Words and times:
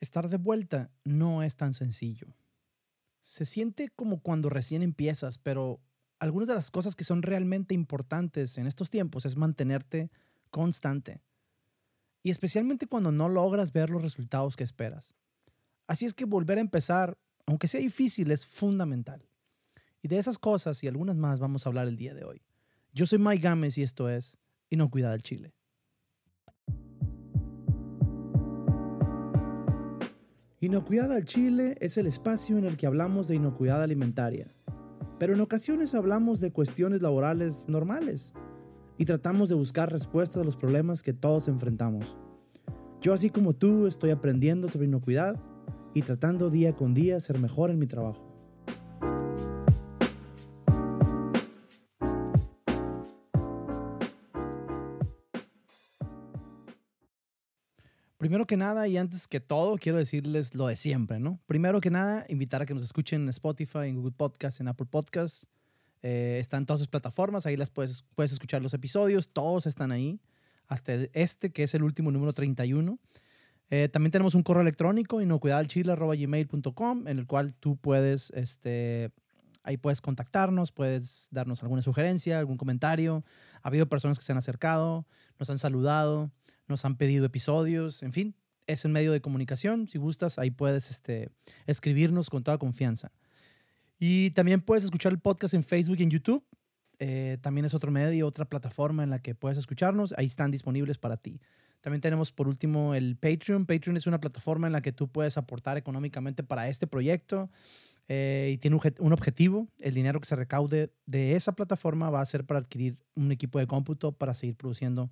Estar 0.00 0.28
de 0.28 0.36
vuelta 0.36 0.90
no 1.04 1.42
es 1.42 1.56
tan 1.56 1.74
sencillo. 1.74 2.36
Se 3.20 3.44
siente 3.44 3.88
como 3.88 4.20
cuando 4.20 4.48
recién 4.48 4.82
empiezas, 4.82 5.38
pero 5.38 5.80
algunas 6.18 6.48
de 6.48 6.54
las 6.54 6.70
cosas 6.70 6.96
que 6.96 7.04
son 7.04 7.22
realmente 7.22 7.74
importantes 7.74 8.58
en 8.58 8.66
estos 8.66 8.90
tiempos 8.90 9.26
es 9.26 9.36
mantenerte 9.36 10.10
constante. 10.50 11.20
Y 12.22 12.30
especialmente 12.30 12.86
cuando 12.86 13.12
no 13.12 13.28
logras 13.28 13.72
ver 13.72 13.90
los 13.90 14.02
resultados 14.02 14.56
que 14.56 14.64
esperas. 14.64 15.14
Así 15.86 16.04
es 16.04 16.14
que 16.14 16.24
volver 16.24 16.58
a 16.58 16.62
empezar, 16.62 17.18
aunque 17.46 17.68
sea 17.68 17.80
difícil, 17.80 18.30
es 18.30 18.46
fundamental. 18.46 19.28
Y 20.02 20.08
de 20.08 20.18
esas 20.18 20.38
cosas 20.38 20.82
y 20.84 20.88
algunas 20.88 21.16
más 21.16 21.38
vamos 21.38 21.64
a 21.64 21.70
hablar 21.70 21.88
el 21.88 21.96
día 21.96 22.14
de 22.14 22.24
hoy. 22.24 22.42
Yo 22.92 23.06
soy 23.06 23.18
Mike 23.18 23.42
Gámez 23.42 23.78
y 23.78 23.82
esto 23.82 24.08
es 24.08 24.38
Inocuidad 24.70 25.12
del 25.12 25.22
Chile. 25.22 25.54
Inocuidad 30.60 31.12
al 31.12 31.24
Chile 31.24 31.76
es 31.80 31.98
el 31.98 32.08
espacio 32.08 32.58
en 32.58 32.64
el 32.64 32.76
que 32.76 32.88
hablamos 32.88 33.28
de 33.28 33.36
inocuidad 33.36 33.80
alimentaria, 33.80 34.48
pero 35.16 35.32
en 35.32 35.40
ocasiones 35.40 35.94
hablamos 35.94 36.40
de 36.40 36.50
cuestiones 36.50 37.00
laborales 37.00 37.64
normales 37.68 38.32
y 38.96 39.04
tratamos 39.04 39.48
de 39.48 39.54
buscar 39.54 39.92
respuestas 39.92 40.42
a 40.42 40.44
los 40.44 40.56
problemas 40.56 41.04
que 41.04 41.12
todos 41.12 41.46
enfrentamos. 41.46 42.16
Yo 43.00 43.12
así 43.12 43.30
como 43.30 43.54
tú 43.54 43.86
estoy 43.86 44.10
aprendiendo 44.10 44.68
sobre 44.68 44.88
inocuidad 44.88 45.40
y 45.94 46.02
tratando 46.02 46.50
día 46.50 46.74
con 46.74 46.92
día 46.92 47.20
ser 47.20 47.38
mejor 47.38 47.70
en 47.70 47.78
mi 47.78 47.86
trabajo. 47.86 48.27
Primero 58.38 58.46
que 58.46 58.56
nada 58.56 58.86
y 58.86 58.96
antes 58.96 59.26
que 59.26 59.40
todo, 59.40 59.76
quiero 59.78 59.98
decirles 59.98 60.54
lo 60.54 60.68
de 60.68 60.76
siempre, 60.76 61.18
¿no? 61.18 61.40
Primero 61.48 61.80
que 61.80 61.90
nada, 61.90 62.24
invitar 62.28 62.62
a 62.62 62.66
que 62.66 62.74
nos 62.74 62.84
escuchen 62.84 63.22
en 63.22 63.28
Spotify, 63.30 63.88
en 63.88 63.96
Google 63.96 64.12
Podcast, 64.12 64.60
en 64.60 64.68
Apple 64.68 64.86
Podcast. 64.88 65.42
Eh, 66.04 66.36
están 66.38 66.64
todas 66.64 66.78
las 66.78 66.86
plataformas, 66.86 67.46
ahí 67.46 67.56
las 67.56 67.68
puedes, 67.68 68.04
puedes 68.14 68.30
escuchar 68.30 68.62
los 68.62 68.74
episodios, 68.74 69.28
todos 69.30 69.66
están 69.66 69.90
ahí, 69.90 70.20
hasta 70.68 70.92
este, 71.14 71.50
que 71.50 71.64
es 71.64 71.74
el 71.74 71.82
último 71.82 72.12
número 72.12 72.32
31. 72.32 73.00
Eh, 73.70 73.88
también 73.88 74.12
tenemos 74.12 74.36
un 74.36 74.44
correo 74.44 74.62
electrónico, 74.62 75.20
inocuidadalchile.gmail.com, 75.20 77.08
en 77.08 77.18
el 77.18 77.26
cual 77.26 77.54
tú 77.54 77.76
puedes, 77.76 78.30
este, 78.36 79.10
ahí 79.64 79.78
puedes 79.78 80.00
contactarnos, 80.00 80.70
puedes 80.70 81.26
darnos 81.32 81.60
alguna 81.64 81.82
sugerencia, 81.82 82.38
algún 82.38 82.56
comentario. 82.56 83.24
Ha 83.62 83.68
habido 83.68 83.88
personas 83.88 84.16
que 84.16 84.24
se 84.24 84.30
han 84.30 84.38
acercado, 84.38 85.08
nos 85.40 85.50
han 85.50 85.58
saludado 85.58 86.30
nos 86.68 86.84
han 86.84 86.96
pedido 86.96 87.26
episodios, 87.26 88.02
en 88.02 88.12
fin, 88.12 88.34
es 88.68 88.84
un 88.84 88.92
medio 88.92 89.12
de 89.12 89.20
comunicación. 89.20 89.88
Si 89.88 89.98
gustas, 89.98 90.38
ahí 90.38 90.50
puedes 90.50 90.90
este, 90.90 91.30
escribirnos 91.66 92.30
con 92.30 92.44
toda 92.44 92.58
confianza. 92.58 93.10
Y 93.98 94.30
también 94.30 94.60
puedes 94.60 94.84
escuchar 94.84 95.10
el 95.10 95.18
podcast 95.18 95.54
en 95.54 95.64
Facebook 95.64 95.96
y 95.98 96.04
en 96.04 96.10
YouTube. 96.10 96.44
Eh, 97.00 97.38
también 97.40 97.64
es 97.64 97.74
otro 97.74 97.90
medio, 97.90 98.26
otra 98.26 98.44
plataforma 98.44 99.02
en 99.02 99.10
la 99.10 99.20
que 99.20 99.34
puedes 99.34 99.58
escucharnos. 99.58 100.14
Ahí 100.16 100.26
están 100.26 100.50
disponibles 100.50 100.98
para 100.98 101.16
ti. 101.16 101.40
También 101.80 102.00
tenemos 102.00 102.30
por 102.30 102.46
último 102.46 102.94
el 102.94 103.16
Patreon. 103.16 103.66
Patreon 103.66 103.96
es 103.96 104.06
una 104.06 104.20
plataforma 104.20 104.66
en 104.66 104.72
la 104.72 104.82
que 104.82 104.92
tú 104.92 105.08
puedes 105.08 105.38
aportar 105.38 105.78
económicamente 105.78 106.42
para 106.42 106.68
este 106.68 106.86
proyecto 106.86 107.50
eh, 108.08 108.50
y 108.52 108.58
tiene 108.58 108.76
un, 108.76 108.82
un, 108.98 109.12
objetivo. 109.12 109.68
El 109.78 109.94
dinero 109.94 110.20
que 110.20 110.26
se 110.26 110.36
recaude 110.36 110.92
de 111.06 111.34
esa 111.34 111.52
plataforma 111.52 112.10
va 112.10 112.20
a 112.20 112.26
ser 112.26 112.44
para 112.44 112.60
adquirir 112.60 112.98
un 113.14 113.32
equipo 113.32 113.58
de 113.58 113.66
cómputo 113.66 114.12
para 114.12 114.34
seguir 114.34 114.56
produciendo 114.56 115.10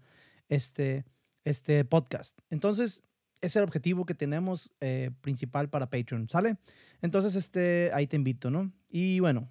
este 0.49 1.05
este 1.47 1.85
podcast. 1.85 2.39
Entonces, 2.51 3.05
ese 3.41 3.47
es 3.47 3.57
el 3.57 3.63
objetivo 3.63 4.05
que 4.05 4.15
tenemos 4.15 4.73
eh, 4.81 5.13
principal 5.21 5.71
para 5.71 5.89
Patreon, 5.89 6.29
¿sale? 6.29 6.57
Entonces, 7.03 7.37
este, 7.37 7.91
ahí 7.95 8.09
te 8.09 8.17
invito, 8.17 8.51
¿no? 8.51 8.73
Y 8.91 9.21
bueno, 9.21 9.49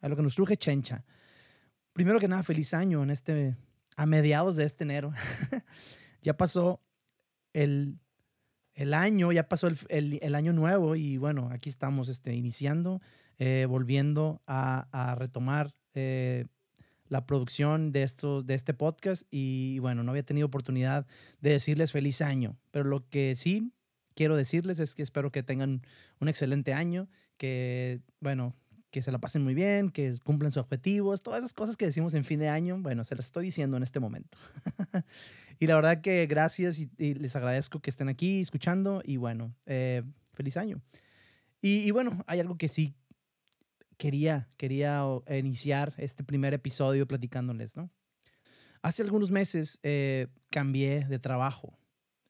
a 0.00 0.08
lo 0.08 0.16
que 0.16 0.22
nos 0.22 0.34
truje 0.34 0.56
Chencha. 0.56 1.04
Primero 1.92 2.18
que 2.18 2.26
nada, 2.26 2.42
feliz 2.42 2.74
año 2.74 3.02
en 3.04 3.10
este, 3.10 3.56
a 3.96 4.06
mediados 4.06 4.56
de 4.56 4.64
este 4.64 4.82
enero. 4.82 5.12
ya 6.22 6.36
pasó 6.36 6.80
el, 7.52 8.00
el, 8.74 8.92
año, 8.92 9.30
ya 9.30 9.48
pasó 9.48 9.68
el, 9.68 10.18
el, 10.20 10.34
año 10.34 10.52
nuevo 10.52 10.96
y 10.96 11.16
bueno, 11.16 11.48
aquí 11.52 11.68
estamos 11.68 12.08
este, 12.08 12.34
iniciando, 12.34 13.00
eh, 13.38 13.66
volviendo 13.68 14.42
a, 14.48 14.88
a 14.90 15.14
retomar 15.14 15.72
eh, 15.94 16.46
la 17.08 17.26
producción 17.26 17.92
de, 17.92 18.02
estos, 18.02 18.46
de 18.46 18.54
este 18.54 18.74
podcast 18.74 19.22
y 19.30 19.78
bueno, 19.78 20.02
no 20.02 20.10
había 20.10 20.24
tenido 20.24 20.46
oportunidad 20.46 21.06
de 21.40 21.50
decirles 21.50 21.92
feliz 21.92 22.20
año, 22.22 22.56
pero 22.70 22.84
lo 22.84 23.08
que 23.08 23.34
sí 23.36 23.72
quiero 24.14 24.36
decirles 24.36 24.80
es 24.80 24.94
que 24.94 25.02
espero 25.02 25.30
que 25.30 25.42
tengan 25.42 25.82
un 26.20 26.28
excelente 26.28 26.72
año, 26.72 27.08
que 27.36 28.00
bueno, 28.20 28.54
que 28.90 29.02
se 29.02 29.12
la 29.12 29.18
pasen 29.18 29.44
muy 29.44 29.54
bien, 29.54 29.90
que 29.90 30.18
cumplan 30.24 30.50
sus 30.50 30.62
objetivos, 30.62 31.22
todas 31.22 31.40
esas 31.40 31.52
cosas 31.52 31.76
que 31.76 31.86
decimos 31.86 32.14
en 32.14 32.24
fin 32.24 32.40
de 32.40 32.48
año, 32.48 32.78
bueno, 32.80 33.04
se 33.04 33.14
las 33.14 33.26
estoy 33.26 33.44
diciendo 33.44 33.76
en 33.76 33.82
este 33.82 34.00
momento. 34.00 34.38
y 35.58 35.66
la 35.66 35.74
verdad 35.74 36.00
que 36.00 36.26
gracias 36.26 36.78
y, 36.78 37.14
les 37.14 37.36
agradezco 37.36 37.80
que 37.80 37.90
estén 37.90 38.08
aquí 38.08 38.40
escuchando 38.40 39.02
y 39.04 39.18
bueno, 39.18 39.54
eh, 39.66 40.02
feliz 40.32 40.56
año. 40.56 40.80
Y, 41.60 41.80
y 41.80 41.90
bueno, 41.90 42.24
hay 42.26 42.40
algo 42.40 42.56
que 42.56 42.68
sí 42.68 42.94
quería, 43.96 44.48
quería 44.56 45.02
iniciar 45.30 45.94
este 45.98 46.24
primer 46.24 46.54
episodio 46.54 47.06
platicándoles, 47.06 47.76
¿no? 47.76 47.90
Hace 48.82 49.02
algunos 49.02 49.30
meses 49.30 49.80
eh, 49.82 50.28
cambié 50.50 51.04
de 51.06 51.18
trabajo. 51.18 51.78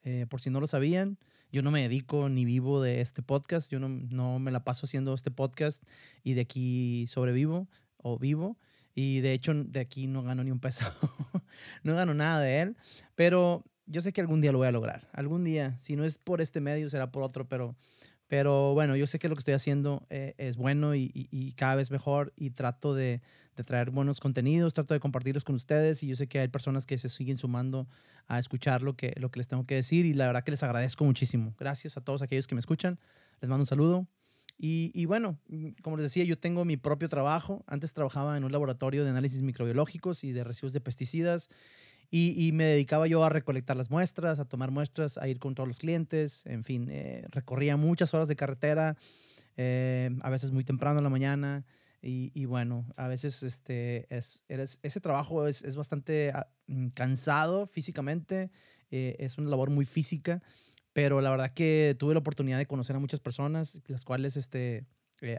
Eh, 0.04 0.26
por 0.28 0.40
si 0.40 0.50
no 0.50 0.60
lo 0.60 0.66
sabían, 0.66 1.18
yo 1.52 1.62
no 1.62 1.70
me 1.70 1.82
dedico 1.82 2.28
ni 2.28 2.44
vivo 2.44 2.80
de 2.80 3.00
este 3.00 3.22
podcast, 3.22 3.70
yo 3.70 3.78
no, 3.78 3.88
no, 3.88 4.38
me 4.38 4.50
la 4.50 4.64
paso 4.64 4.86
haciendo 4.86 5.12
este 5.14 5.30
podcast 5.30 5.82
y 6.22 6.34
de 6.34 6.42
aquí 6.42 7.06
sobrevivo 7.08 7.68
o 7.98 8.18
vivo. 8.18 8.58
Y 8.94 9.20
de 9.20 9.34
hecho 9.34 9.52
de 9.52 9.80
aquí 9.80 10.06
no 10.06 10.22
gano 10.22 10.44
ni 10.44 10.50
un 10.50 10.60
peso, 10.60 10.84
no 11.82 11.94
gano 11.94 12.14
nada 12.14 12.40
de 12.40 12.62
él, 12.62 12.76
pero 13.14 13.62
yo 13.84 14.00
sé 14.00 14.12
que 14.12 14.20
algún 14.20 14.40
día 14.40 14.52
lo 14.52 14.58
voy 14.58 14.68
a 14.68 14.72
lograr. 14.72 15.08
Algún 15.12 15.44
día, 15.44 15.78
si 15.78 15.96
no 15.96 16.04
es 16.04 16.18
por 16.18 16.40
este 16.40 16.60
medio, 16.60 16.88
será 16.88 17.12
por 17.12 17.22
otro, 17.22 17.48
pero 17.48 17.76
pero 18.28 18.74
bueno, 18.74 18.96
yo 18.96 19.06
sé 19.06 19.18
que 19.18 19.28
lo 19.28 19.36
que 19.36 19.40
estoy 19.40 19.54
haciendo 19.54 20.04
eh, 20.10 20.34
es 20.38 20.56
bueno 20.56 20.94
y, 20.94 21.54
cada 21.56 21.76
vez 21.76 21.90
mejor 21.90 22.32
y 22.36 22.50
trato 22.50 22.94
de, 22.94 23.20
traer 23.64 23.90
buenos 23.90 24.20
contenidos, 24.20 24.74
trato 24.74 24.94
de 24.94 25.00
compartirlos 25.00 25.44
con 25.44 25.54
ustedes 25.54 26.02
y 26.02 26.08
yo 26.08 26.16
sé 26.16 26.26
que 26.26 26.40
hay 26.40 26.48
personas 26.48 26.86
que 26.86 26.98
se 26.98 27.08
siguen 27.08 27.36
sumando 27.36 27.86
a 28.26 28.38
escuchar 28.38 28.82
lo 28.82 28.96
que, 28.96 29.14
lo 29.16 29.30
que 29.30 29.38
les 29.38 29.48
tengo 29.48 29.64
que 29.64 29.76
decir 29.76 30.04
y 30.04 30.12
la 30.12 30.26
verdad 30.26 30.44
que 30.44 30.50
les 30.50 30.62
agradezco 30.62 31.04
muchísimo. 31.04 31.54
Gracias 31.58 31.96
a 31.96 32.00
todos 32.00 32.20
aquellos 32.22 32.46
que 32.46 32.54
me 32.54 32.58
escuchan. 32.58 32.98
Les 33.40 33.48
mando 33.48 33.62
un 33.62 33.66
saludo. 33.66 34.06
Y, 34.58 34.90
y 34.94 35.04
bueno, 35.04 35.38
mm, 35.48 35.68
como 35.82 35.96
les 35.96 36.04
decía, 36.04 36.24
yo 36.24 36.38
tengo 36.38 36.64
mi 36.64 36.76
propio 36.76 37.08
trabajo. 37.08 37.64
Antes 37.66 37.94
trabajaba 37.94 38.36
en 38.36 38.44
un 38.44 38.52
laboratorio 38.52 39.04
de 39.04 39.10
análisis 39.10 39.42
microbiológicos 39.42 40.24
y 40.24 40.32
de 40.32 40.44
residuos 40.44 40.72
de 40.72 40.80
pesticidas 40.80 41.48
y, 42.10 42.52
me 42.52 42.64
dedicaba 42.64 43.06
yo 43.06 43.24
a 43.24 43.28
recolectar 43.28 43.76
las 43.76 43.90
muestras, 43.90 44.38
a 44.38 44.44
tomar 44.44 44.70
muestras, 44.70 45.18
a 45.18 45.28
ir 45.28 45.38
con 45.38 45.54
todos 45.54 45.68
los 45.68 45.78
clientes, 45.78 46.46
en 46.46 46.64
fin, 46.64 46.88
eh, 46.90 47.26
recorría 47.30 47.76
muchas 47.76 48.14
horas 48.14 48.28
de 48.28 48.36
carretera, 48.36 48.96
eh, 49.56 50.10
a 50.20 50.30
veces 50.30 50.50
muy 50.50 50.64
temprano 50.64 50.98
en 50.98 51.04
la 51.04 51.10
mañana. 51.10 51.64
Y, 52.08 52.44
bueno, 52.44 52.86
a 52.96 53.08
veces 53.08 53.42
este, 53.42 54.06
es, 54.14 54.44
ese 54.48 55.00
trabajo 55.00 55.48
es, 55.48 55.64
es 55.64 55.74
bastante 55.74 56.30
ah, 56.32 56.46
mm, 56.68 56.88
cansado 56.88 57.66
físicamente, 57.66 58.52
eh, 58.92 59.16
es 59.18 59.38
una 59.38 59.50
labor 59.50 59.70
muy 59.70 59.86
física, 59.86 60.40
pero 60.92 61.20
la 61.20 61.30
verdad 61.30 61.52
que 61.52 61.96
tuve 61.98 62.14
la 62.14 62.20
oportunidad 62.20 62.58
de 62.58 62.66
conocer 62.66 62.94
a 62.94 63.00
muchas 63.00 63.18
personas, 63.18 63.82
las 63.88 64.04
cuales 64.04 64.36
este, 64.36 64.86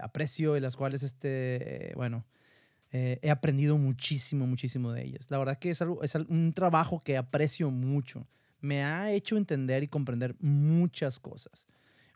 aprecio 0.02 0.58
y 0.58 0.60
las 0.60 0.76
cuales, 0.76 1.04
este, 1.04 1.94
bueno, 1.96 2.26
eh, 2.92 3.20
he 3.22 3.30
aprendido 3.30 3.78
muchísimo, 3.78 4.48
muchísimo 4.48 4.92
de 4.92 5.04
ellas. 5.04 5.28
La 5.30 5.38
verdad 5.38 5.60
que 5.60 5.70
es, 5.70 5.82
algo, 5.82 6.04
es 6.04 6.16
un 6.16 6.54
trabajo 6.54 7.00
que 7.00 7.18
aprecio 7.18 7.70
mucho. 7.70 8.28
Me 8.62 8.84
ha 8.84 9.12
hecho 9.12 9.38
entender 9.38 9.84
y 9.84 9.88
comprender 9.88 10.36
muchas 10.40 11.20
cosas. 11.20 11.68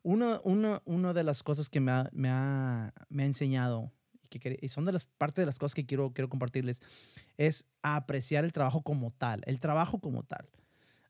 Una, 0.04 0.40
una, 0.44 0.82
una 0.86 1.14
de 1.14 1.24
las 1.24 1.44
cosas 1.44 1.70
que 1.70 1.80
me 1.80 1.92
ha, 1.92 2.10
me 2.12 2.30
ha, 2.30 2.94
me 3.10 3.24
ha 3.24 3.26
enseñado 3.26 3.92
y, 4.32 4.40
que, 4.40 4.68
son 4.70 4.86
de 4.86 4.94
las 4.94 5.06
partes 5.06 5.44
de 5.44 5.46
las 5.46 5.60
cosas 5.60 5.76
que 5.76 5.86
quiero, 5.86 6.12
quiero 6.14 6.30
compartirles 6.30 6.82
es 7.38 7.68
apreciar 7.82 8.46
el 8.46 8.54
trabajo 8.54 8.82
como 8.82 9.12
tal, 9.12 9.42
el 9.46 9.60
trabajo 9.60 10.00
como 10.00 10.24
tal. 10.24 10.48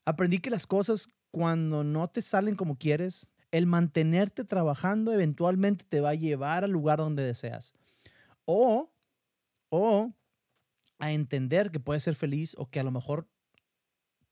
Aprendí 0.05 0.39
que 0.39 0.49
las 0.49 0.65
cosas 0.65 1.07
cuando 1.29 1.83
no 1.83 2.07
te 2.07 2.21
salen 2.21 2.55
como 2.55 2.77
quieres, 2.77 3.27
el 3.51 3.67
mantenerte 3.67 4.43
trabajando 4.43 5.13
eventualmente 5.13 5.85
te 5.87 6.01
va 6.01 6.09
a 6.09 6.15
llevar 6.15 6.63
al 6.63 6.71
lugar 6.71 6.99
donde 6.99 7.23
deseas. 7.23 7.73
O 8.45 8.91
o 9.71 10.13
a 10.99 11.11
entender 11.11 11.71
que 11.71 11.79
puedes 11.79 12.03
ser 12.03 12.15
feliz 12.15 12.53
o 12.57 12.69
que 12.69 12.79
a 12.79 12.83
lo 12.83 12.91
mejor 12.91 13.27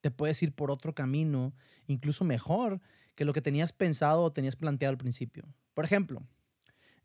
te 0.01 0.11
puedes 0.11 0.41
ir 0.43 0.53
por 0.53 0.69
otro 0.69 0.93
camino, 0.93 1.53
incluso 1.87 2.23
mejor 2.23 2.81
que 3.15 3.25
lo 3.25 3.33
que 3.33 3.41
tenías 3.41 3.73
pensado 3.73 4.23
o 4.23 4.31
tenías 4.31 4.55
planteado 4.55 4.91
al 4.91 4.97
principio. 4.97 5.45
Por 5.73 5.85
ejemplo, 5.85 6.21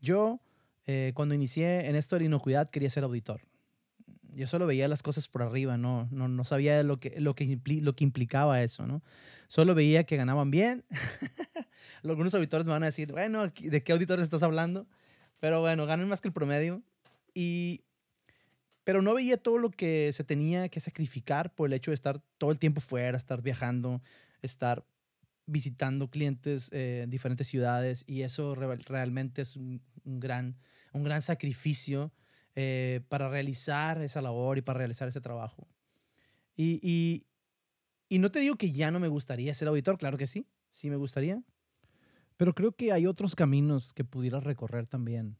yo 0.01 0.41
eh, 0.87 1.13
cuando 1.15 1.35
inicié 1.35 1.89
en 1.89 1.97
esto 1.97 2.17
de 2.17 2.21
la 2.21 2.27
inocuidad 2.27 2.71
quería 2.71 2.91
ser 2.91 3.05
auditor. 3.05 3.41
yo 4.35 4.47
solo 4.49 4.67
veía 4.67 4.89
las 4.89 5.03
cosas 5.03 5.29
por 5.29 5.43
arriba, 5.43 5.79
no, 5.79 6.09
no, 6.11 6.29
no 6.29 6.45
sabía 6.45 6.83
lo 6.83 6.99
que, 6.99 7.19
lo, 7.21 7.35
que 7.35 7.59
lo 7.81 7.97
que 7.97 8.05
implicaba 8.05 8.63
eso, 8.63 8.87
¿no? 8.87 9.03
Solo 9.47 9.75
veía 9.75 10.05
que 10.05 10.17
ganaban 10.17 10.51
bien. 10.51 10.85
Algunos 12.03 12.35
auditores 12.35 12.67
me 12.67 12.73
van 12.73 12.83
a 12.83 12.87
decir, 12.87 13.13
bueno, 13.13 13.47
¿de 13.49 13.83
qué 13.83 13.93
auditores 13.93 14.25
estás 14.25 14.43
hablando? 14.43 14.87
Pero 15.39 15.61
bueno, 15.61 15.87
ganan 15.87 16.09
más 16.09 16.21
que 16.21 16.29
el 16.29 16.35
promedio. 16.35 16.83
Y, 17.33 17.85
pero 18.85 19.01
no 19.01 19.15
veía 19.15 19.39
todo 19.39 19.59
lo 19.59 19.71
que 19.71 20.13
se 20.13 20.25
tenía 20.25 20.69
que 20.69 20.81
sacrificar 20.81 21.55
por 21.55 21.69
el 21.69 21.73
hecho 21.73 21.91
de 21.91 21.97
estar 21.97 22.21
todo 22.39 22.51
el 22.51 22.59
tiempo 22.59 22.81
fuera, 22.81 23.17
estar 23.17 23.43
viajando, 23.43 24.03
estar 24.43 24.87
visitando 25.47 26.09
clientes 26.09 26.71
eh, 26.73 27.03
en 27.05 27.11
diferentes 27.11 27.49
ciudades 27.49 28.05
y 28.07 28.23
eso 28.23 28.55
realmente 28.55 29.43
es 29.43 29.57
un, 29.57 29.83
gran, 30.05 30.57
un 30.93 31.03
gran 31.03 31.23
sacrificio 31.23 32.13
eh, 32.55 33.01
para 33.09 33.29
realizar 33.29 34.01
esa 34.01 34.23
labor 34.23 34.59
y 34.59 34.63
para 34.63 34.79
realizar 34.79 35.09
ese 35.09 35.21
trabajo. 35.21 35.67
Y, 36.57 36.79
y, 36.83 37.27
y 38.09 38.19
no 38.19 38.31
te 38.31 38.39
digo 38.39 38.57
que 38.57 38.71
ya 38.71 38.91
no 38.91 39.01
me 39.01 39.09
gustaría 39.09 39.53
ser 39.55 39.69
auditor, 39.69 39.99
claro 39.99 40.19
que 40.19 40.27
sí, 40.27 40.47
sí 40.73 40.91
me 40.91 40.97
gustaría, 40.97 41.43
pero 42.37 42.55
creo 42.55 42.73
que 42.73 42.93
hay 42.93 43.07
otros 43.07 43.35
caminos 43.35 43.93
que 43.93 44.05
pudieras 44.05 44.45
recorrer 44.45 44.87
también. 44.87 45.37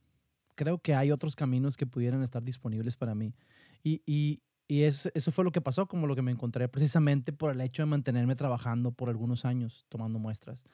Creo 0.55 0.79
que 0.79 0.95
hay 0.95 1.11
otros 1.11 1.37
caminos 1.37 1.77
que 1.77 1.87
pudieran 1.87 2.23
estar 2.23 2.43
disponibles 2.43 2.97
para 2.97 3.15
mí. 3.15 3.35
Y, 3.83 4.03
y, 4.07 4.43
y 4.67 4.83
es, 4.83 5.11
eso 5.15 5.33
fue 5.33 5.45
lo 5.45 5.53
que 5.53 5.61
pasó, 5.61 5.87
como 5.87 6.07
lo 6.07 6.15
que 6.15 6.23
me 6.23 6.33
encontré, 6.33 6.69
precisamente 6.69 7.33
por 7.33 7.51
el 7.51 7.61
hecho 7.61 7.83
de 7.83 7.87
mantenerme 7.87 8.37
trabajando 8.37 8.93
por 8.93 9.09
algunos 9.09 9.45
años, 9.45 9.87
tomando 9.89 10.19
muestras. 10.19 10.65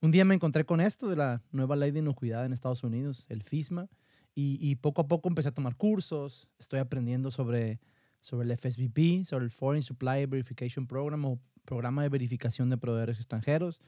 Un 0.00 0.12
día 0.12 0.24
me 0.24 0.34
encontré 0.34 0.64
con 0.64 0.80
esto 0.80 1.08
de 1.08 1.16
la 1.16 1.42
nueva 1.50 1.74
ley 1.74 1.90
de 1.90 1.98
inocuidad 1.98 2.46
en 2.46 2.52
Estados 2.52 2.84
Unidos, 2.84 3.26
el 3.28 3.42
FISMA, 3.42 3.88
y, 4.40 4.76
poco 4.76 5.00
a 5.00 5.08
poco 5.08 5.28
empecé 5.28 5.48
a 5.48 5.52
tomar 5.52 5.74
cursos, 5.74 6.46
estoy 6.60 6.78
aprendiendo 6.78 7.32
sobre, 7.32 7.80
sobre 8.20 8.46
el 8.46 8.56
FSBP, 8.56 9.24
sobre 9.24 9.44
el 9.44 9.50
Foreign 9.50 9.82
Supply 9.82 10.26
Verification 10.26 10.86
Program 10.86 11.24
o 11.24 11.40
programa 11.64 12.04
de 12.04 12.08
verificación 12.08 12.70
de 12.70 12.78
proveedores 12.78 13.16
extranjeros. 13.16 13.80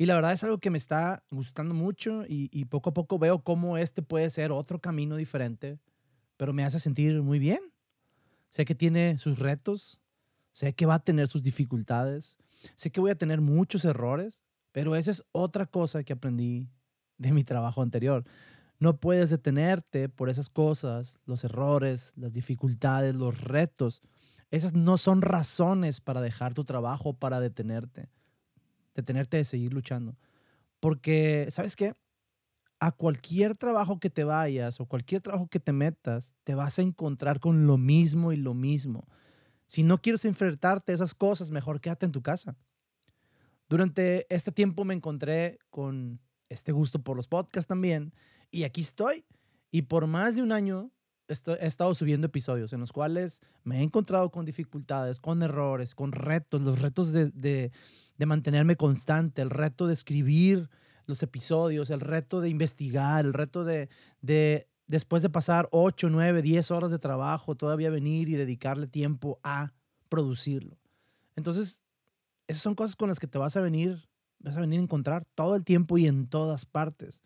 Y 0.00 0.06
la 0.06 0.14
verdad 0.14 0.32
es 0.32 0.42
algo 0.42 0.56
que 0.56 0.70
me 0.70 0.78
está 0.78 1.22
gustando 1.30 1.74
mucho 1.74 2.24
y, 2.26 2.64
poco 2.64 2.88
a 2.88 2.94
poco 2.94 3.18
veo 3.18 3.44
cómo 3.44 3.76
este 3.76 4.00
puede 4.00 4.30
ser 4.30 4.50
otro 4.50 4.80
camino 4.80 5.16
diferente, 5.16 5.78
pero 6.38 6.54
me 6.54 6.64
hace 6.64 6.80
sentir 6.80 7.20
muy 7.20 7.38
bien 7.38 7.60
Sé 8.48 8.64
que 8.64 8.74
tiene 8.74 9.18
sus 9.18 9.40
retos, 9.40 10.00
sé 10.52 10.74
que 10.74 10.86
va 10.86 10.94
a 10.94 11.04
tener 11.04 11.28
sus 11.28 11.42
dificultades, 11.42 12.38
sé 12.76 12.90
que 12.90 13.02
voy 13.02 13.10
a 13.10 13.18
tener 13.18 13.42
muchos 13.42 13.84
errores, 13.84 14.42
pero 14.72 14.96
esa 14.96 15.10
es 15.10 15.22
otra 15.32 15.66
cosa 15.66 16.02
que 16.02 16.14
aprendí 16.14 16.70
de 17.18 17.32
mi 17.32 17.44
trabajo 17.44 17.82
anterior. 17.82 18.24
No 18.78 18.96
puedes 18.96 19.28
detenerte 19.28 20.08
por 20.08 20.30
esas 20.30 20.48
cosas, 20.48 21.18
los 21.26 21.44
errores, 21.44 22.14
las 22.16 22.32
dificultades, 22.32 23.14
los 23.16 23.38
retos. 23.42 24.00
Esas 24.50 24.72
no 24.72 24.96
son 24.96 25.20
razones 25.20 26.00
para 26.00 26.22
dejar 26.22 26.54
tu 26.54 26.64
trabajo, 26.64 27.12
para 27.12 27.38
detenerte, 27.38 28.08
detenerte 28.94 29.36
de 29.36 29.44
seguir 29.44 29.72
luchando. 29.72 30.16
Porque, 30.80 31.48
¿sabes 31.50 31.76
qué? 31.76 31.94
a 32.80 32.92
cualquier 32.92 33.54
trabajo 33.54 34.00
que 34.00 34.08
te 34.08 34.24
vayas 34.24 34.80
o 34.80 34.86
cualquier 34.86 35.20
trabajo 35.20 35.48
que 35.48 35.60
te 35.60 35.72
metas, 35.72 36.32
te 36.44 36.54
vas 36.54 36.78
a 36.78 36.82
encontrar 36.82 37.38
con 37.38 37.66
lo 37.66 37.76
mismo 37.76 38.32
y 38.32 38.36
lo 38.36 38.54
mismo. 38.54 39.06
Si 39.66 39.82
no 39.82 40.00
quieres 40.00 40.24
enfrentarte 40.24 40.92
a 40.92 40.94
esas 40.94 41.14
cosas, 41.14 41.50
mejor 41.50 41.80
quédate 41.80 42.06
en 42.06 42.12
tu 42.12 42.22
casa. 42.22 42.56
Durante 43.68 44.26
este 44.34 44.50
tiempo 44.50 44.84
me 44.84 44.94
encontré 44.94 45.58
con 45.68 46.20
este 46.48 46.72
gusto 46.72 47.04
por 47.04 47.16
los 47.16 47.28
podcasts 47.28 47.68
también 47.68 48.14
y 48.50 48.64
aquí 48.64 48.80
estoy. 48.80 49.26
Y 49.70 49.82
por 49.82 50.06
más 50.06 50.34
de 50.34 50.42
un 50.42 50.50
año 50.50 50.90
he 51.30 51.66
estado 51.66 51.94
subiendo 51.94 52.26
episodios 52.26 52.72
en 52.72 52.80
los 52.80 52.92
cuales 52.92 53.40
me 53.64 53.80
he 53.80 53.82
encontrado 53.82 54.30
con 54.30 54.44
dificultades, 54.44 55.20
con 55.20 55.42
errores, 55.42 55.94
con 55.94 56.12
retos, 56.12 56.62
los 56.62 56.82
retos 56.82 57.12
de, 57.12 57.70
de 58.20 58.26
mantenerme 58.26 58.76
constante, 58.76 59.40
el 59.40 59.50
reto 59.50 59.86
de 59.86 59.94
escribir 59.94 60.68
los 61.06 61.22
episodios, 61.22 61.90
el 61.90 62.00
reto 62.00 62.40
de 62.40 62.48
investigar, 62.48 63.24
el 63.24 63.32
reto 63.32 63.64
de, 63.64 63.88
de 64.22 64.66
después 64.86 65.22
de 65.22 65.30
pasar 65.30 65.68
8, 65.72 66.08
9, 66.10 66.42
10 66.42 66.70
horas 66.70 66.90
de 66.90 66.98
trabajo, 66.98 67.54
todavía 67.54 67.90
venir 67.90 68.28
y 68.28 68.34
dedicarle 68.34 68.86
tiempo 68.86 69.38
a 69.42 69.72
producirlo. 70.08 70.78
Entonces, 71.36 71.82
esas 72.46 72.62
son 72.62 72.74
cosas 72.74 72.96
con 72.96 73.08
las 73.08 73.20
que 73.20 73.26
te 73.26 73.38
vas 73.38 73.56
a 73.56 73.60
venir, 73.60 74.08
vas 74.38 74.56
a 74.56 74.60
venir 74.60 74.80
a 74.80 74.82
encontrar 74.82 75.24
todo 75.34 75.54
el 75.54 75.64
tiempo 75.64 75.96
y 75.96 76.06
en 76.06 76.26
todas 76.26 76.66
partes. 76.66 77.20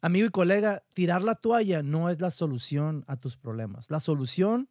Amigo 0.00 0.26
y 0.26 0.30
colega, 0.30 0.84
tirar 0.94 1.22
la 1.22 1.34
toalla 1.34 1.82
no 1.82 2.08
es 2.08 2.20
la 2.20 2.30
solución 2.30 3.04
a 3.08 3.16
tus 3.16 3.36
problemas. 3.36 3.90
La 3.90 3.98
solución 3.98 4.68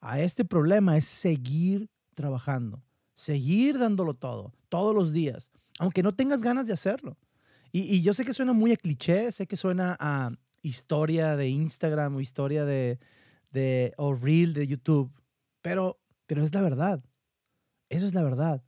a 0.00 0.20
este 0.20 0.44
problema 0.44 0.96
es 0.96 1.06
seguir 1.06 1.90
trabajando, 2.14 2.82
seguir 3.14 3.78
dándolo 3.78 4.14
todo, 4.14 4.52
todos 4.68 4.94
los 4.94 5.12
días, 5.12 5.50
aunque 5.80 6.02
no 6.02 6.14
tengas 6.14 6.42
ganas 6.42 6.66
de 6.66 6.72
hacerlo. 6.72 7.16
Y, 7.70 8.00
yo 8.00 8.14
sé 8.14 8.24
que 8.24 8.32
suena 8.32 8.52
muy 8.52 8.72
a 8.72 8.76
cliché, 8.76 9.30
sé 9.30 9.46
que 9.46 9.56
suena 9.56 9.96
a 10.00 10.32
historia 10.62 11.36
de 11.36 11.48
Instagram 11.48 12.16
o 12.16 12.20
historia 12.20 12.64
de, 12.64 12.98
de 13.50 13.92
o 13.98 14.14
reel 14.14 14.54
de 14.54 14.66
YouTube, 14.66 15.12
pero, 15.60 16.00
pero 16.26 16.42
es 16.42 16.54
la 16.54 16.62
verdad. 16.62 17.04
Eso 17.90 18.06
es 18.06 18.14
la 18.14 18.22
verdad. 18.22 18.62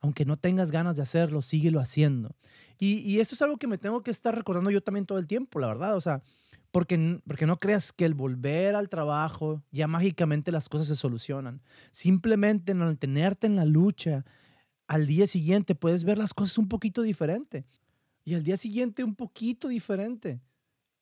Aunque 0.00 0.24
no 0.24 0.38
tengas 0.38 0.70
ganas 0.70 0.96
de 0.96 1.02
hacerlo, 1.02 1.42
síguelo 1.42 1.78
haciendo. 1.78 2.34
Y, 2.80 2.98
y, 3.00 3.20
esto 3.20 3.34
es 3.34 3.42
algo 3.42 3.58
que 3.58 3.66
me 3.66 3.78
tengo 3.78 4.02
que 4.02 4.10
estar 4.10 4.34
recordando 4.34 4.70
yo 4.70 4.80
también 4.80 5.06
todo 5.06 5.18
el 5.18 5.26
tiempo, 5.26 5.60
la 5.60 5.66
verdad. 5.68 5.96
O 5.96 6.00
sea, 6.00 6.22
porque, 6.70 7.20
porque 7.26 7.46
no 7.46 7.60
creas 7.60 7.92
que 7.92 8.04
el 8.04 8.14
volver 8.14 8.74
al 8.74 8.88
trabajo 8.88 9.62
ya 9.70 9.86
mágicamente 9.86 10.50
las 10.50 10.68
cosas 10.68 10.88
se 10.88 10.96
solucionan. 10.96 11.60
Simplemente 11.90 12.72
en 12.72 12.78
mantenerte 12.78 13.46
en 13.46 13.56
la 13.56 13.64
lucha, 13.64 14.24
al 14.86 15.06
día 15.06 15.26
siguiente 15.26 15.74
puedes 15.74 16.04
ver 16.04 16.18
las 16.18 16.32
cosas 16.32 16.58
un 16.58 16.68
poquito 16.68 17.02
diferente 17.02 17.66
y 18.24 18.34
al 18.34 18.44
día 18.44 18.56
siguiente 18.56 19.04
un 19.04 19.14
poquito 19.14 19.68
diferente. 19.68 20.40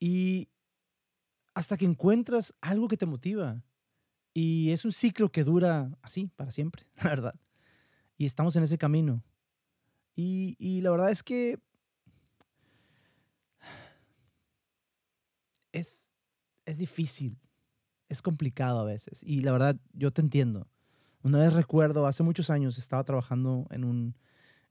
Y 0.01 0.49
hasta 1.55 1.77
que 1.77 1.85
encuentras 1.85 2.55
algo 2.61 2.89
que 2.89 2.97
te 2.97 3.07
motiva. 3.07 3.63
Y 4.33 4.71
es 4.71 4.85
un 4.85 4.93
ciclo 4.93 5.31
que 5.31 5.45
dura 5.45 5.91
así, 6.03 6.31
para 6.37 6.51
siempre, 6.51 6.87
la 6.97 7.11
verdad. 7.11 7.35
Y 8.17 8.27
estamos 8.27 8.57
en 8.57 8.63
ese 8.63 8.79
camino. 8.79 9.23
Y, 10.15 10.57
y 10.59 10.81
la 10.81 10.91
verdad 10.91 11.11
es 11.11 11.23
que 11.23 11.59
es, 15.79 16.13
es 16.65 16.79
difícil, 16.79 17.39
es 18.09 18.23
complicado 18.23 18.81
a 18.81 18.85
veces. 18.85 19.23
Y 19.23 19.41
la 19.41 19.53
verdad, 19.53 19.77
yo 19.93 20.11
te 20.11 20.21
entiendo. 20.21 20.69
Una 21.23 21.41
vez 21.41 21.53
recuerdo, 21.53 22.07
hace 22.07 22.23
muchos 22.23 22.51
años 22.51 22.79
estaba 22.79 23.05
trabajando 23.05 23.67
en 23.71 23.85
un, 23.85 24.17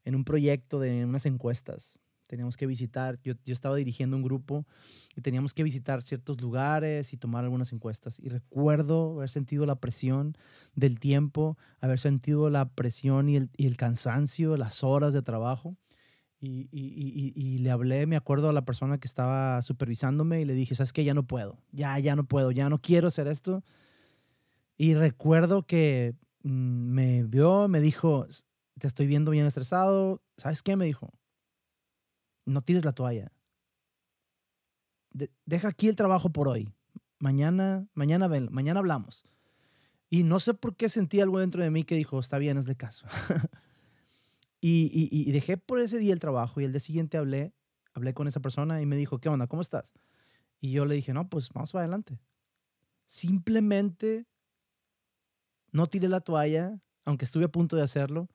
en 0.04 0.14
un 0.14 0.24
proyecto 0.24 0.80
de 0.80 1.04
unas 1.04 1.26
encuestas 1.26 1.98
teníamos 2.28 2.56
que 2.56 2.66
visitar, 2.66 3.18
yo, 3.24 3.34
yo, 3.44 3.52
estaba 3.52 3.74
dirigiendo 3.74 4.16
un 4.16 4.22
grupo 4.22 4.66
y 5.16 5.22
teníamos 5.22 5.54
que 5.54 5.64
visitar 5.64 6.02
ciertos 6.02 6.40
lugares 6.40 7.12
y 7.12 7.16
tomar 7.16 7.42
algunas 7.42 7.72
encuestas. 7.72 8.20
Y 8.20 8.28
recuerdo 8.28 9.14
haber 9.16 9.30
sentido 9.30 9.66
la 9.66 9.76
presión 9.76 10.36
del 10.76 11.00
tiempo, 11.00 11.58
haber 11.80 11.98
sentido 11.98 12.50
la 12.50 12.68
presión 12.68 13.28
y 13.28 13.36
el, 13.36 13.50
y 13.56 13.66
el 13.66 13.76
cansancio, 13.76 14.56
las 14.56 14.84
horas 14.84 15.12
de 15.14 15.22
trabajo. 15.22 15.76
Y, 16.40 16.68
y, 16.70 17.32
y, 17.34 17.58
le 17.58 17.70
hablé, 17.72 18.06
me 18.06 18.14
acuerdo 18.14 18.48
a 18.48 18.52
la 18.52 18.64
persona 18.64 18.98
que 18.98 19.08
estaba 19.08 19.60
supervisándome 19.62 20.40
y 20.40 20.44
le 20.44 20.54
dije, 20.54 20.76
sabes 20.76 20.92
que 20.92 21.02
ya 21.02 21.12
no 21.12 21.24
puedo, 21.24 21.58
ya, 21.72 21.98
ya 21.98 22.14
no 22.14 22.24
puedo, 22.24 22.52
ya 22.52 22.70
no 22.70 22.80
quiero 22.80 23.08
hacer 23.08 23.26
esto. 23.26 23.64
Y 24.76 24.94
recuerdo 24.94 25.66
que 25.66 26.14
mm, 26.44 26.50
me 26.92 27.24
vio, 27.24 27.66
me 27.66 27.80
dijo, 27.80 28.26
te 28.78 28.86
estoy 28.86 29.08
viendo 29.08 29.32
bien 29.32 29.46
estresado, 29.46 30.22
¿sabes 30.36 30.62
qué? 30.62 30.76
Me 30.76 30.84
dijo, 30.84 31.12
no 32.46 32.62
tires 32.62 32.84
la 32.84 32.92
toalla. 32.92 33.32
deja 35.44 35.68
aquí 35.68 35.88
el 35.88 35.96
trabajo 35.96 36.30
por 36.30 36.46
hoy. 36.46 36.72
Mañana, 37.18 37.88
mañana, 37.94 38.28
mañana 38.28 38.78
hablamos. 38.78 39.26
Y 40.08 40.22
no 40.22 40.38
sé 40.38 40.54
por 40.54 40.76
qué 40.76 40.88
sentí 40.88 41.20
algo 41.20 41.40
dentro 41.40 41.62
de 41.62 41.70
mí 41.70 41.82
que 41.82 41.96
dijo, 41.96 42.20
está 42.20 42.38
bien, 42.38 42.56
hazle 42.58 42.76
caso. 42.76 43.06
y, 44.60 45.08
y, 45.10 45.30
dejé 45.30 45.56
por 45.56 45.80
ese 45.80 45.98
día 45.98 46.12
el 46.12 46.18
trabajo 46.18 46.60
y 46.60 46.64
el 46.64 46.72
día 46.72 46.80
siguiente 46.80 47.16
hablé, 47.16 47.54
hablé 47.94 48.12
con 48.14 48.26
esa 48.26 48.40
persona 48.40 48.82
y 48.82 48.86
me 48.86 48.96
dijo, 48.96 49.18
¿qué 49.20 49.28
onda? 49.28 49.46
¿Cómo 49.46 49.62
estás? 49.62 49.92
Y 50.60 50.72
yo 50.72 50.84
le 50.84 50.96
dije, 50.96 51.12
no, 51.12 51.28
pues 51.28 51.50
vamos 51.50 51.72
para 51.72 51.84
adelante. 51.84 52.18
Simplemente 53.06 54.26
no 55.70 55.86
tiré 55.86 56.08
la 56.08 56.20
toalla, 56.20 56.80
aunque 57.04 57.24
estuve 57.24 57.44
a 57.44 57.52
punto 57.52 57.76
de 57.76 57.82
hacerlo, 57.82 58.28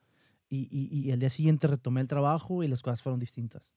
y, 0.50 0.68
y, 0.72 0.88
y, 0.92 1.12
el 1.12 1.20
día 1.20 1.30
siguiente 1.30 1.68
retomé 1.68 2.02
el 2.02 2.08
trabajo 2.08 2.64
y 2.64 2.68
las 2.68 2.82
cosas 2.82 3.02
fueron 3.02 3.20
distintas. 3.20 3.74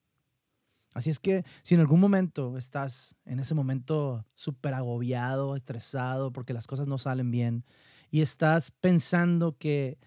Así 0.93 1.09
es 1.09 1.19
que 1.19 1.43
si 1.63 1.75
en 1.75 1.81
algún 1.81 1.99
momento 1.99 2.57
estás 2.57 3.15
en 3.25 3.39
ese 3.39 3.55
momento 3.55 4.25
súper 4.35 4.73
agobiado, 4.73 5.55
estresado, 5.55 6.31
porque 6.31 6.53
las 6.53 6.67
cosas 6.67 6.87
no 6.87 6.97
salen 6.97 7.31
bien, 7.31 7.65
y 8.09 8.21
estás 8.21 8.71
pensando 8.71 9.57
que, 9.57 9.97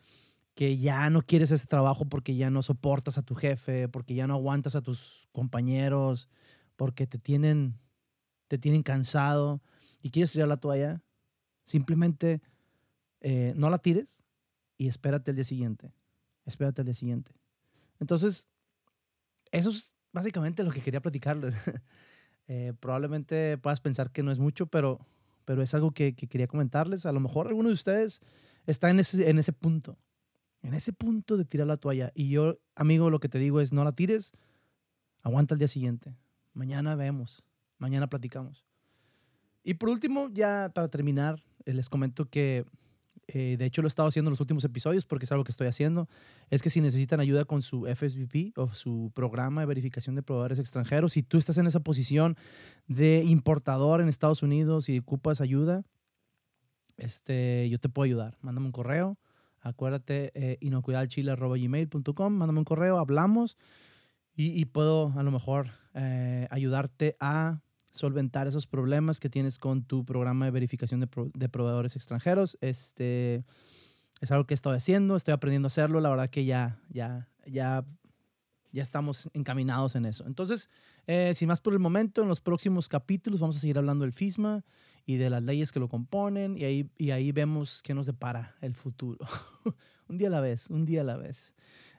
que 0.54 0.78
ya 0.78 1.08
no 1.10 1.22
quieres 1.22 1.50
ese 1.50 1.66
trabajo 1.66 2.06
porque 2.06 2.36
ya 2.36 2.50
no 2.50 2.62
soportas 2.62 3.18
a 3.18 3.22
tu 3.22 3.34
jefe, 3.34 3.88
porque 3.88 4.14
ya 4.14 4.26
no 4.26 4.34
aguantas 4.34 4.76
a 4.76 4.82
tus 4.82 5.28
compañeros, 5.32 6.28
porque 6.76 7.06
te 7.06 7.18
tienen, 7.18 7.78
te 8.48 8.58
tienen 8.58 8.82
cansado 8.82 9.62
y 10.02 10.10
quieres 10.10 10.32
tirar 10.32 10.48
la 10.48 10.58
toalla, 10.58 11.02
Simplemente 11.70 12.42
eh, 13.20 13.52
no 13.54 13.70
la 13.70 13.78
tires 13.78 14.24
y 14.76 14.88
espérate 14.88 15.30
el 15.30 15.36
día 15.36 15.44
siguiente. 15.44 15.92
Espérate 16.44 16.82
el 16.82 16.86
día 16.86 16.94
siguiente. 16.94 17.30
Entonces, 18.00 18.48
eso 19.52 19.70
es 19.70 19.94
básicamente 20.10 20.64
lo 20.64 20.72
que 20.72 20.82
quería 20.82 21.00
platicarles. 21.00 21.54
Eh, 22.52 22.72
probablemente 22.80 23.58
puedas 23.58 23.80
pensar 23.80 24.10
que 24.10 24.24
no 24.24 24.32
es 24.32 24.40
mucho, 24.40 24.66
pero, 24.66 25.06
pero 25.44 25.62
es 25.62 25.72
algo 25.72 25.92
que, 25.92 26.16
que, 26.16 26.26
quería 26.26 26.48
comentarles. 26.48 27.06
A 27.06 27.12
lo 27.12 27.20
mejor 27.20 27.46
alguno 27.46 27.68
de 27.68 27.74
ustedes 27.74 28.20
está 28.66 28.90
en 28.90 28.98
ese, 28.98 29.30
en 29.30 29.38
ese 29.38 29.52
punto, 29.52 29.96
en 30.62 30.74
ese 30.74 30.92
punto 30.92 31.36
de 31.36 31.44
tirar 31.44 31.66
la 31.66 31.76
toalla. 31.76 32.12
Y 32.14 32.28
yo, 32.28 32.58
amigo, 32.74 33.10
lo 33.10 33.20
que 33.20 33.28
te 33.28 33.38
digo 33.38 33.60
es, 33.60 33.72
no 33.72 33.84
la 33.84 33.92
tires, 33.92 34.32
aguanta 35.22 35.54
el 35.54 35.58
día 35.58 35.68
siguiente. 35.68 36.16
Mañana 36.52 36.94
vemos, 36.94 37.42
mañana 37.78 38.08
platicamos. 38.08 38.64
Y 39.62 39.74
por 39.74 39.88
último, 39.88 40.28
ya 40.32 40.70
para 40.74 40.88
terminar, 40.88 41.42
eh, 41.64 41.74
les 41.74 41.88
comento 41.88 42.26
que 42.26 42.64
eh, 43.32 43.56
de 43.56 43.64
hecho 43.64 43.80
lo 43.80 43.86
he 43.86 43.88
estado 43.90 44.08
haciendo 44.08 44.28
en 44.28 44.32
los 44.32 44.40
últimos 44.40 44.64
episodios 44.64 45.04
porque 45.04 45.24
es 45.24 45.30
algo 45.30 45.44
que 45.44 45.52
estoy 45.52 45.68
haciendo, 45.68 46.08
es 46.48 46.62
que 46.62 46.70
si 46.70 46.80
necesitan 46.80 47.20
ayuda 47.20 47.44
con 47.44 47.62
su 47.62 47.86
FSVP 47.86 48.54
o 48.56 48.74
su 48.74 49.12
programa 49.14 49.60
de 49.60 49.66
verificación 49.68 50.16
de 50.16 50.22
proveedores 50.22 50.58
extranjeros, 50.58 51.12
si 51.12 51.22
tú 51.22 51.38
estás 51.38 51.56
en 51.58 51.66
esa 51.66 51.80
posición 51.80 52.36
de 52.88 53.22
importador 53.22 54.00
en 54.00 54.08
Estados 54.08 54.42
Unidos 54.42 54.88
y 54.88 54.98
ocupas 54.98 55.40
ayuda, 55.40 55.84
este, 56.96 57.68
yo 57.70 57.78
te 57.78 57.88
puedo 57.88 58.04
ayudar. 58.04 58.36
Mándame 58.40 58.66
un 58.66 58.72
correo, 58.72 59.16
acuérdate, 59.60 60.32
eh, 60.34 60.58
inocuidadchile.gmail.com, 60.60 62.32
mándame 62.32 62.58
un 62.58 62.64
correo, 62.64 62.98
hablamos 62.98 63.56
y, 64.36 64.64
puedo 64.66 65.12
a 65.16 65.22
lo 65.22 65.30
mejor 65.30 65.68
eh, 65.94 66.46
ayudarte 66.50 67.16
a 67.20 67.60
solventar 67.92 68.46
esos 68.46 68.66
problemas 68.66 69.20
que 69.20 69.28
tienes 69.28 69.58
con 69.58 69.84
tu 69.84 70.04
programa 70.04 70.46
de 70.46 70.50
verificación 70.50 71.00
de, 71.00 71.48
proveedores 71.48 71.96
extranjeros. 71.96 72.56
Este, 72.62 73.44
es 74.20 74.30
algo 74.30 74.46
que 74.46 74.54
estoy 74.54 74.76
haciendo, 74.76 75.16
estoy 75.16 75.34
aprendiendo 75.34 75.66
a 75.66 75.68
hacerlo. 75.68 76.00
La 76.00 76.08
verdad 76.08 76.30
que 76.30 76.44
ya, 76.46 76.78
ya, 76.88 77.28
ya, 77.44 77.84
ya 78.72 78.82
estamos 78.82 79.28
encaminados 79.34 79.94
en 79.94 80.06
eso. 80.06 80.24
Entonces, 80.26 80.70
eh, 81.06 81.34
sin 81.34 81.48
más 81.48 81.60
por 81.60 81.74
el 81.74 81.78
momento, 81.78 82.22
en 82.22 82.28
los 82.28 82.40
próximos 82.40 82.88
capítulos 82.88 83.40
vamos 83.40 83.56
a 83.56 83.60
seguir 83.60 83.76
hablando 83.76 84.04
del 84.04 84.12
FISMA 84.12 84.64
y 85.10 85.16
de 85.16 85.28
las 85.28 85.42
leyes 85.42 85.72
que 85.72 85.80
lo 85.80 85.88
componen 85.88 86.56
y 86.56 86.62
ahí, 86.62 86.88
y 86.96 87.10
ahí 87.10 87.32
vemos 87.32 87.82
qué 87.82 87.94
nos 87.94 88.06
depara 88.06 88.54
el 88.60 88.76
futuro. 88.76 89.18
un 90.08 90.18
día 90.18 90.28
a 90.28 90.30
la 90.30 90.40
vez, 90.40 90.70
un 90.70 90.86
día 90.86 91.00
a 91.00 91.04
la 91.04 91.16
vez. 91.16 91.52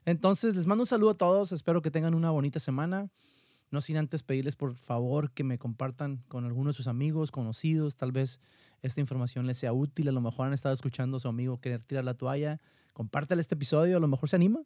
Entonces, 0.05 0.55
les 0.55 0.65
mando 0.65 0.83
un 0.83 0.87
saludo 0.87 1.09
a 1.09 1.17
todos. 1.17 1.51
Espero 1.51 1.81
que 1.81 1.91
tengan 1.91 2.13
una 2.13 2.31
bonita 2.31 2.61
semana. 2.61 3.09
No 3.69 3.81
sin 3.81 3.97
antes 3.97 4.23
pedirles 4.23 4.55
por 4.55 4.75
favor 4.75 5.31
que 5.31 5.43
me 5.43 5.59
compartan 5.59 6.23
con 6.29 6.45
algunos 6.45 6.73
de 6.73 6.77
sus 6.77 6.87
amigos, 6.87 7.31
conocidos. 7.31 7.97
Tal 7.97 8.13
vez 8.13 8.39
esta 8.81 9.01
información 9.01 9.45
les 9.45 9.57
sea 9.57 9.73
útil. 9.73 10.07
A 10.07 10.13
lo 10.13 10.21
mejor 10.21 10.47
han 10.47 10.53
estado 10.53 10.73
escuchando 10.73 11.17
a 11.17 11.19
su 11.19 11.27
amigo 11.27 11.59
querer 11.59 11.83
tirar 11.83 12.05
la 12.05 12.13
toalla. 12.13 12.61
Compártale 12.93 13.41
este 13.41 13.55
episodio, 13.55 13.97
a 13.97 13.99
lo 13.99 14.07
mejor 14.07 14.29
se 14.29 14.37
anima. 14.37 14.61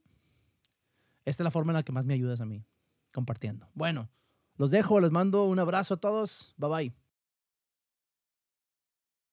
Esta 1.25 1.41
es 1.41 1.45
la 1.45 1.51
forma 1.51 1.71
en 1.71 1.77
la 1.77 1.83
que 1.83 1.93
más 1.93 2.05
me 2.05 2.13
ayudas 2.13 2.41
a 2.41 2.45
mí, 2.45 2.63
compartiendo. 3.11 3.67
Bueno, 3.73 4.07
los 4.55 4.69
dejo, 4.69 4.99
les 4.99 5.09
mando 5.09 5.45
un 5.45 5.57
abrazo 5.57 5.95
a 5.95 5.97
todos. 5.97 6.53
Bye 6.57 6.69
bye. 6.69 7.04